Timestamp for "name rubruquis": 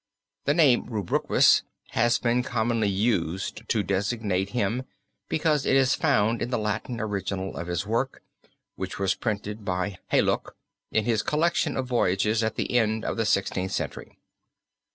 0.55-1.61